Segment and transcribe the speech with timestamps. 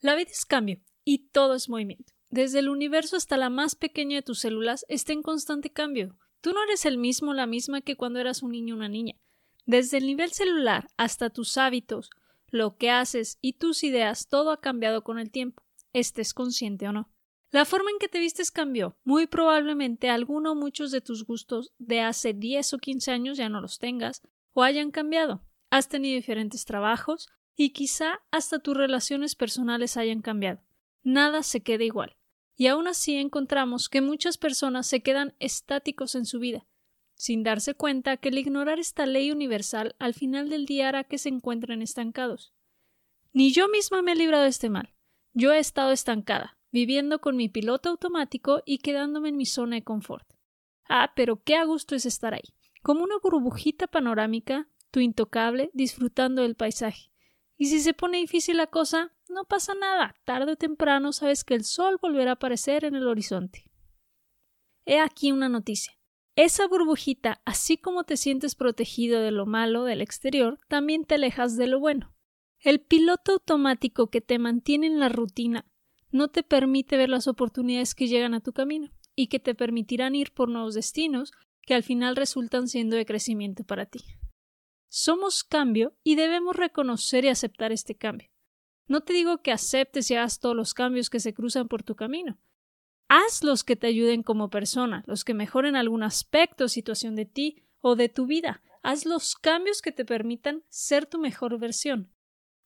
[0.00, 2.12] La vida es cambio y todo es movimiento.
[2.30, 6.16] Desde el universo hasta la más pequeña de tus células está en constante cambio.
[6.40, 9.14] Tú no eres el mismo la misma que cuando eras un niño o una niña.
[9.66, 12.10] Desde el nivel celular hasta tus hábitos,
[12.50, 15.62] lo que haces y tus ideas, todo ha cambiado con el tiempo,
[15.92, 17.10] estés consciente o no.
[17.50, 18.98] La forma en que te vistes cambió.
[19.04, 23.48] Muy probablemente alguno o muchos de tus gustos de hace 10 o 15 años ya
[23.48, 24.22] no los tengas
[24.52, 25.42] o hayan cambiado.
[25.70, 30.60] Has tenido diferentes trabajos y quizá hasta tus relaciones personales hayan cambiado.
[31.02, 32.16] Nada se queda igual.
[32.56, 36.66] Y aún así encontramos que muchas personas se quedan estáticos en su vida,
[37.16, 41.18] sin darse cuenta que el ignorar esta ley universal al final del día hará que
[41.18, 42.54] se encuentren estancados.
[43.32, 44.94] Ni yo misma me he librado de este mal.
[45.32, 49.82] Yo he estado estancada, viviendo con mi piloto automático y quedándome en mi zona de
[49.82, 50.28] confort.
[50.88, 56.42] Ah, pero qué a gusto es estar ahí, como una burbujita panorámica, tu intocable, disfrutando
[56.42, 57.07] del paisaje.
[57.58, 60.14] Y si se pone difícil la cosa, no pasa nada.
[60.24, 63.64] Tarde o temprano sabes que el sol volverá a aparecer en el horizonte.
[64.86, 65.92] He aquí una noticia.
[66.36, 71.56] Esa burbujita, así como te sientes protegido de lo malo del exterior, también te alejas
[71.56, 72.14] de lo bueno.
[72.60, 75.66] El piloto automático que te mantiene en la rutina
[76.10, 80.14] no te permite ver las oportunidades que llegan a tu camino y que te permitirán
[80.14, 84.00] ir por nuevos destinos que al final resultan siendo de crecimiento para ti.
[84.88, 88.30] Somos cambio y debemos reconocer y aceptar este cambio.
[88.86, 91.94] No te digo que aceptes y hagas todos los cambios que se cruzan por tu
[91.94, 92.38] camino.
[93.08, 97.62] Haz los que te ayuden como persona, los que mejoren algún aspecto situación de ti
[97.80, 98.62] o de tu vida.
[98.82, 102.10] Haz los cambios que te permitan ser tu mejor versión.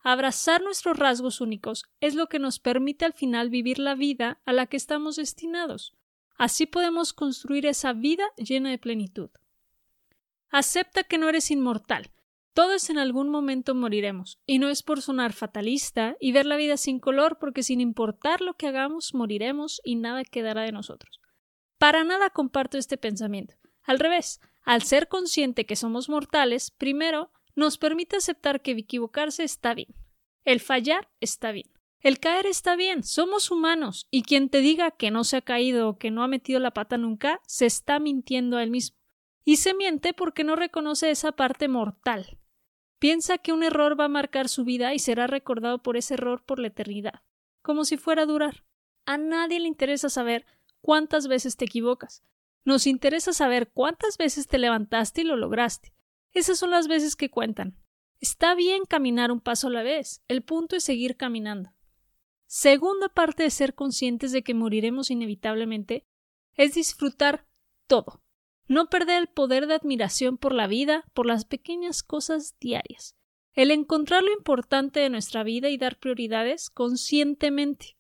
[0.05, 4.53] Abrazar nuestros rasgos únicos es lo que nos permite al final vivir la vida a
[4.53, 5.97] la que estamos destinados.
[6.36, 9.31] Así podemos construir esa vida llena de plenitud.
[10.51, 12.11] Acepta que no eres inmortal.
[12.55, 16.77] Todos en algún momento moriremos, y no es por sonar fatalista y ver la vida
[16.77, 21.20] sin color, porque sin importar lo que hagamos, moriremos y nada quedará de nosotros.
[21.79, 23.55] Para nada comparto este pensamiento.
[23.83, 29.74] Al revés, al ser consciente que somos mortales, primero nos permite aceptar que equivocarse está
[29.74, 29.95] bien.
[30.45, 31.70] El fallar está bien.
[32.01, 35.89] El caer está bien, somos humanos, y quien te diga que no se ha caído
[35.89, 39.02] o que no ha metido la pata nunca, se está mintiendo a él mismo
[39.45, 42.39] y se miente porque no reconoce esa parte mortal.
[43.02, 46.45] Piensa que un error va a marcar su vida y será recordado por ese error
[46.45, 47.23] por la eternidad,
[47.61, 48.63] como si fuera a durar.
[49.07, 50.46] A nadie le interesa saber
[50.80, 52.23] cuántas veces te equivocas.
[52.64, 55.92] Nos interesa saber cuántas veces te levantaste y lo lograste.
[56.33, 57.77] Esas son las veces que cuentan.
[58.20, 60.23] Está bien caminar un paso a la vez.
[60.29, 61.73] El punto es seguir caminando.
[62.46, 66.07] Segunda parte de ser conscientes de que moriremos inevitablemente
[66.55, 67.48] es disfrutar
[67.89, 68.21] todo
[68.72, 73.16] no perder el poder de admiración por la vida, por las pequeñas cosas diarias,
[73.52, 77.96] el encontrar lo importante de nuestra vida y dar prioridades conscientemente,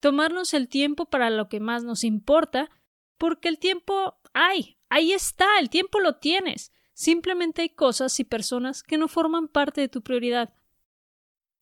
[0.00, 2.70] tomarnos el tiempo para lo que más nos importa,
[3.18, 6.72] porque el tiempo hay, ahí está, el tiempo lo tienes.
[6.94, 10.54] Simplemente hay cosas y personas que no forman parte de tu prioridad.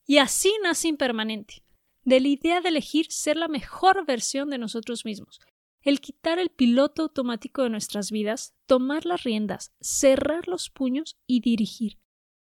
[0.06, 1.64] Y así nace impermanente,
[2.04, 5.40] de la idea de elegir ser la mejor versión de nosotros mismos,
[5.82, 11.40] el quitar el piloto automático de nuestras vidas, tomar las riendas, cerrar los puños y
[11.40, 11.98] dirigir.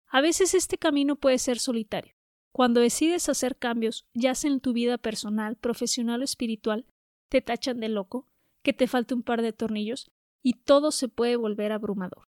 [0.07, 2.13] A veces este camino puede ser solitario.
[2.51, 6.85] Cuando decides hacer cambios, ya sea en tu vida personal, profesional o espiritual,
[7.29, 8.29] te tachan de loco,
[8.61, 10.11] que te falta un par de tornillos,
[10.43, 12.29] y todo se puede volver abrumador.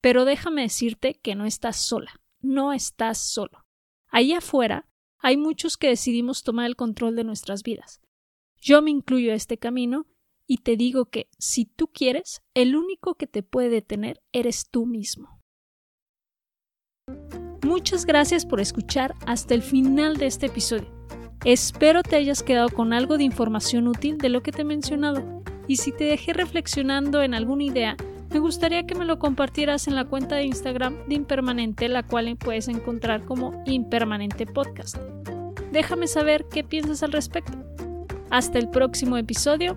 [0.00, 3.64] Pero déjame decirte que no estás sola, no estás solo.
[4.08, 8.00] Allá afuera hay muchos que decidimos tomar el control de nuestras vidas.
[8.60, 10.06] Yo me incluyo a este camino
[10.50, 14.84] y te digo que si tú quieres, el único que te puede detener eres tú
[14.84, 15.40] mismo.
[17.64, 20.92] Muchas gracias por escuchar hasta el final de este episodio.
[21.44, 25.22] Espero te hayas quedado con algo de información útil de lo que te he mencionado
[25.68, 27.96] y si te dejé reflexionando en alguna idea,
[28.30, 32.36] me gustaría que me lo compartieras en la cuenta de Instagram de Impermanente, la cual
[32.36, 34.96] puedes encontrar como Impermanente Podcast.
[35.70, 37.69] Déjame saber qué piensas al respecto.
[38.30, 39.76] Hasta el próximo episodio.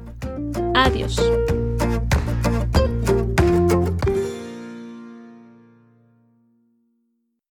[0.76, 1.20] Adiós.